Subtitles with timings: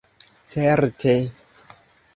[0.53, 1.13] Certe.